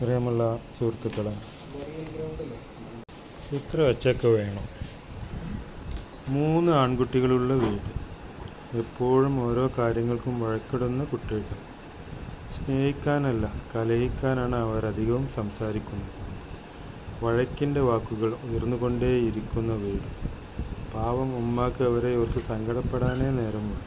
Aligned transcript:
പ്രിയമുള്ള 0.00 0.58
സുഹൃത്തുക്കളെ 0.78 1.38
ഇത്ര 3.56 3.80
ഒച്ചയൊക്കെ 3.80 4.28
വേണം. 4.28 4.62
മൂന്ന് 6.28 6.72
ആൺകുട്ടികളുള്ള 6.72 7.54
വീട്. 7.54 7.90
എപ്പോഴും 8.76 9.40
ഓരോ 9.40 9.70
കാര്യങ്ങൾക്കും 9.78 10.40
വഴക്കിടുന്ന 10.40 11.04
കുട്ടികൾ. 11.04 11.44
സ്നേഹിക്കാനല്ല 12.52 13.54
കലഹിക്കാനാണ് 13.74 14.56
അവരധികവും 14.56 15.28
സംസാരിക്കുന്നത്. 15.28 16.10
വഴക്കിന്റെ 17.24 17.80
വാക്കുകൾ 17.80 18.34
ഉയർന്നുകൊണ്ടേയിരിക്കുന്ന 18.34 19.72
വീട്. 19.72 20.08
പാവം 20.94 21.36
ഉമ്മാക്ക് 21.36 21.82
അവരെ 21.82 22.16
ഓർത്ത് 22.16 22.42
സങ്കടപ്പെടാനേ 22.42 23.30
നേരമുള്ളൂ. 23.30 23.82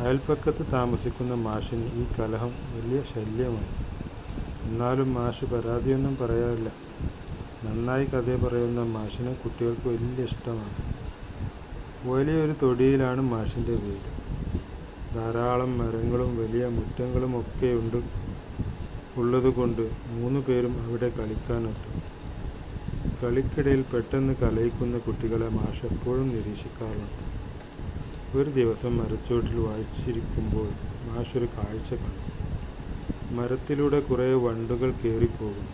അയൽപ്പക്കത്ത് 0.00 0.72
താമസിക്കുന്ന 0.72 1.34
മാഷിന് 1.34 1.84
ഈ 1.84 2.04
കലഹം 2.18 2.52
വലിയ 2.74 3.02
ശല്യമായി. 3.14 3.91
എന്നാലും 4.72 5.14
മാഷ് 5.14 5.44
പരാതിയൊന്നും 5.44 6.16
പറയാറില്ല. 6.16 6.72
നന്നായി 7.64 8.04
കഥ 8.04 8.44
പറയുന്ന 8.44 8.82
മാഷിനെ 8.82 9.32
കുട്ടികൾക്ക് 9.32 9.88
വലിയ 9.88 10.24
ഇഷ്ടമാണ്. 10.24 10.74
വലിയൊരു 12.08 12.54
തൊടിയിലാണ് 12.62 13.20
മാഷിന്റെ 13.20 13.72
വീട്. 13.72 14.08
ധാരാളം 15.14 15.78
മരങ്ങളും 15.78 16.38
വലിയ 16.38 16.66
മുറ്റങ്ങളും 16.66 17.40
ഒക്കെയുണ്ട് 17.40 17.96
ഉള്ളതുകൊണ്ട് 19.16 19.92
മൂന്ന് 20.06 20.40
പേരും 20.40 20.82
അവിടെ 20.82 21.08
കളിക്കാനെത്തും. 21.08 22.02
കളിക്കിടയിൽ 23.22 23.82
പെട്ടെന്ന് 23.82 24.34
കലയിക്കുന്ന 24.34 24.98
കുട്ടികളെ 24.98 25.48
മാഷ് 25.48 25.86
എപ്പോഴും 25.86 26.28
നിരീക്ഷിക്കാറുണ്ട്. 26.28 27.32
ഒരു 28.36 28.50
ദിവസം 28.50 28.96
മരച്ചോട്ടിൽ 28.96 29.58
വായിച്ചിരിക്കുമ്പോൾ 29.60 30.68
മാഷൊരു 31.08 31.48
കാഴ്ച 31.58 31.94
കണ്ടു. 31.94 32.51
മരത്തിലൂടെ 33.36 34.00
കുറേ 34.00 34.32
വണ്ടുകൾ 34.34 34.90
കയറിപ്പോകും. 34.90 35.66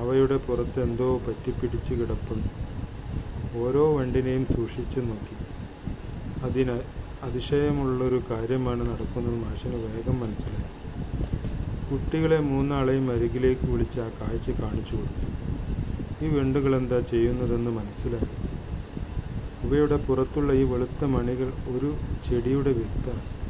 അവയുടെ 0.00 0.36
പുറത്ത് 0.36 0.80
എന്തോ 0.82 1.18
പറ്റിപ്പിടിച്ച് 1.18 1.94
കിടപ്പുണ്ട്. 1.94 2.50
ഓരോ 3.56 3.96
വണ്ടിനെയും 3.96 4.44
സൂക്ഷിച്ചു 4.44 5.00
നോക്കി. 5.00 5.36
അതിന് 6.44 6.76
അതിശയമുള്ളൊരു 7.22 8.22
കാര്യമാണ് 8.30 8.80
നടക്കുന്നത് 8.80 9.34
മാഷിന് 9.34 9.74
വേഗം 9.74 10.20
മനസ്സിലായി. 10.20 10.68
കുട്ടികളെ 11.88 12.40
മൂന്നാളെയും 12.40 13.10
അരികിലേക്ക് 13.10 13.66
വിളിച്ച് 13.70 14.00
ആ 14.00 14.08
കാഴ്ച 14.20 14.50
കാണിച്ചു 14.50 14.96
കൊടുത്തു. 14.96 15.28
ഈ 16.24 16.28
വണ്ടുകൾ 16.38 16.76
എന്താ 16.76 17.00
ചെയ്യുന്നതെന്ന് 17.00 17.70
മനസ്സിലായി. 17.70 18.30
ഇവയുടെ 19.66 19.96
പുറത്തുള്ള 19.96 20.52
ഈ 20.52 20.62
വെളുത്ത 20.62 21.04
മണികൾ 21.04 21.52
ഒരു 21.76 21.94
ചെടിയുടെ 22.28 22.72
വിത്താണ്. 22.72 23.41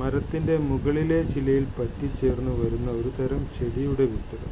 മരത്തിന്റെ 0.00 0.58
മുകളിലെ 0.58 1.22
ചിലയിൽ 1.22 1.66
പറ്റിച്ചേർന്ന് 1.78 2.52
വരുന്ന 2.60 2.90
ഒരു 2.90 3.10
തരം 3.18 3.46
ചെടിയുടെ 3.58 4.04
വിത്തുകൾ. 4.04 4.50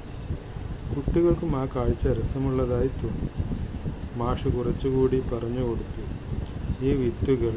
കുട്ടികൾക്കും 0.92 1.56
ആ 1.56 1.64
കാഴ്ച 1.64 2.06
രസമുള്ളതായി 2.06 2.86
തോന്നി. 2.86 3.28
മാഷ് 4.18 4.48
കുറച്ചുകൂടി 4.48 5.20
പറഞ്ഞു 5.20 5.62
കൊടുത്തു. 5.68 6.04
ഈ 6.84 6.92
വിത്തുകൾ 6.94 7.54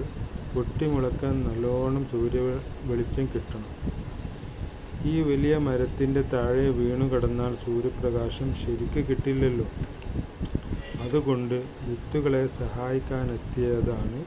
പൊട്ടിമുളക്കാൻ 0.56 1.36
നല്ലോണം 1.44 2.06
സൂര്യ 2.12 2.39
വെളിച്ചം 2.84 3.25
കിട്ടണം. 3.25 3.72
ഈ 5.06 5.22
വലിയ 5.22 5.58
മരത്തിന്റെ 5.58 6.22
താഴെ 6.22 6.69
വീണു 6.69 7.06
കിടന്നാൽ 7.06 7.56
സൂര്യപ്രകാശം 7.66 8.50
ശരിക്ക് 8.56 9.08
കിട്ടില്ലല്ലോ. 9.08 9.67
അതുകൊണ്ട് 11.02 11.56
വിത്തുകളെ 11.88 12.47
സഹായിക്കാനെത്തിയതാണ് 12.47 14.19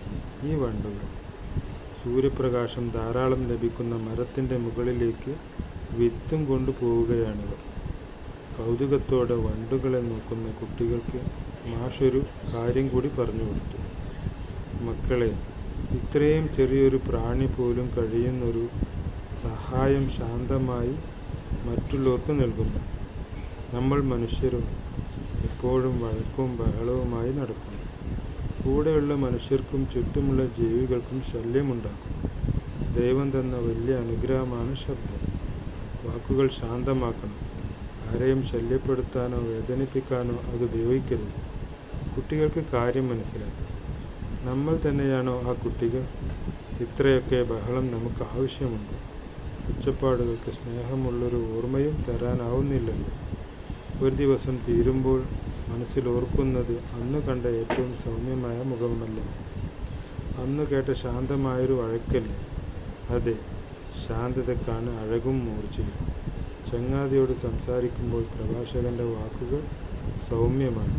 ഈ 0.46 0.54
വണ്ടുകൾ. 0.54 1.23
സൂര്യപ്രകാശം 2.04 2.90
ധാരാളം 2.90 3.48
ലഭിക്കുന്ന 3.48 3.96
മരത്തിന്റെ 3.96 4.56
മുകളിലേക്ക് 4.56 5.32
വിത്തും 5.98 6.44
കൊണ്ടു 6.44 6.70
പോവുകയാണിവർ. 6.80 7.60
കൗതുകത്തോടെ 8.56 9.34
വണ്ടുകളെ 9.34 10.00
നോക്കുന്ന 10.00 10.50
കുട്ടികൾക്ക് 10.50 11.20
മാഷൊരു 11.66 12.20
കാര്യം 12.54 12.88
കൂടി 12.88 13.08
പറഞ്ഞു 13.08 13.44
കൊടുത്തു. 13.44 13.78
മക്കളെ 14.84 15.30
ഇത്രയും 15.92 16.48
ചെറിയൊരു 16.56 17.00
പ്രാണി 17.08 17.46
പോലും 17.46 17.88
കഴിയുന്നൊരു 17.96 18.64
സഹായം 19.42 20.10
ശാന്തമായി 20.10 20.94
മറ്റുള്ളവർക്ക് 21.66 22.32
നൽകുന്നു. 22.40 22.82
നമ്മൾ 23.74 24.02
മനുഷ്യരും 24.02 24.66
എപ്പോഴും 25.44 26.00
വഴക്കവും 26.00 26.56
ബഹളവുമായി 26.56 27.32
നടക്കുന്നു. 27.32 27.83
കൂടെയുള്ള 28.64 29.14
മനുഷ്യർക്കും 29.14 29.88
ചുറ്റുമുള്ള 29.88 30.46
ജീവികൾക്കും 30.46 31.22
ശല്യമുണ്ടാക്കും. 31.22 32.14
ദൈവം 32.94 33.40
തന്ന 33.40 33.56
വലിയ 33.56 33.94
അനുഗ്രഹമാണ് 33.96 34.76
ശബ്ദം. 34.76 35.20
വാക്കുകൾ 36.04 36.48
ശാന്തമാക്കണം. 36.48 37.38
ആരെയും 38.02 38.42
ശല്യപ്പെടുത്താനോ 38.42 39.38
വേദനിപ്പിക്കാനോ 39.38 40.34
അത് 40.46 40.64
ഉപയോഗിക്കരുത്. 40.64 41.34
കുട്ടികൾക്ക് 42.16 42.64
കാര്യം 42.72 43.08
മനസ്സിലാക്കാം. 43.08 43.70
നമ്മൾ 44.42 44.80
തന്നെയാണോ 44.86 45.42
ആ 45.42 45.52
കുട്ടികൾ? 45.52 46.02
ഇത്രയൊക്കെ 46.80 47.42
ബഹളം 47.42 47.90
നമുക്ക് 47.90 48.22
ആവശ്യമുണ്ട്. 48.22 48.96
ഒച്ചപ്പാടുകൾക്ക് 49.68 50.50
സ്നേഹമുള്ളൊരു 50.50 51.36
ഓർമ്മയും 51.56 52.04
തരാനാവുന്നില്ലല്ലോ. 52.08 53.12
ഒരു 54.06 54.14
ദിവസം 54.14 54.58
തീരുമ്പോൾ 54.68 55.20
മനസ്സിൽ 55.68 56.08
ഓർക്കുന്നത് 56.08 56.78
അന്ന് 56.92 57.18
കണ്ട 57.18 57.46
ഏറ്റവും 57.46 57.96
സൗമ്യമായ 58.04 58.62
മുഖമല്ല? 58.62 59.20
അന്ന് 60.42 60.64
കേട്ട 60.66 60.92
ശാന്തമായൊരു 60.92 61.72
വഴക്കല്ലേ? 61.72 62.36
അതെ 63.10 63.34
ശാന്തതക്കാണ് 64.06 64.90
അഴകും 64.90 65.44
മൂർച്ചയും 65.44 65.96
ചങ്ങാതിയോട് 66.70 67.32
സംസാരിക്കുമ്പോൾ 67.42 68.22
പ്രഭാഷകന്റെ 68.22 69.04
വാക്കുകൾ 69.04 69.62
സൗമ്യമാണ്. 70.28 70.96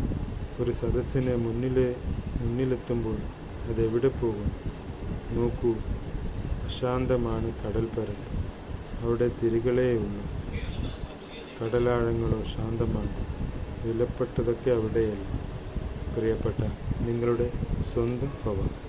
ഒരു 0.62 0.72
സദസ്സിനെ 0.72 1.36
മുന്നിലെ 1.36 1.96
മുന്നിലെത്തുമ്പോൾ 2.40 3.18
അതെവിടെ 3.68 4.08
പോകും? 4.08 4.50
നോക്കൂ 5.36 5.74
അശാന്തമാണ് 6.66 7.52
കടൽപ്പരപ്പ്. 7.62 8.28
അവിടെ 9.02 9.30
തിരികളേയുള്ളൂ. 9.42 10.24
കടലാഴങ്ങളോ 11.58 12.42
ശാന്തമാണ്. 12.56 13.35
വിലപ്പെട്ടതൊക്കെ 13.86 14.70
അവിടെയല്ല. 14.70 15.26
പ്രിയപ്പെട്ട 16.16 16.60
നിങ്ങളുടെ 17.06 17.48
സ്വന്തം 17.92 18.30
ഫവാസ് 18.44 18.85